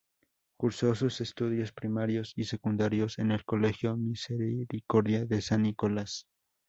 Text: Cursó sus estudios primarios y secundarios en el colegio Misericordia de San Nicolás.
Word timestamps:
Cursó 0.57 0.95
sus 0.95 1.21
estudios 1.21 1.71
primarios 1.73 2.33
y 2.35 2.45
secundarios 2.45 3.19
en 3.19 3.29
el 3.29 3.45
colegio 3.45 3.95
Misericordia 3.97 5.25
de 5.25 5.43
San 5.43 5.61
Nicolás. 5.61 6.25